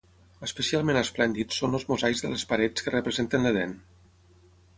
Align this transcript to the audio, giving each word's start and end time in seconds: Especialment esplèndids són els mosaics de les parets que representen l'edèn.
Especialment 0.45 0.99
esplèndids 1.01 1.59
són 1.63 1.79
els 1.81 1.85
mosaics 1.91 2.25
de 2.25 2.33
les 2.33 2.47
parets 2.53 2.87
que 2.87 2.95
representen 2.97 3.47
l'edèn. 3.51 3.79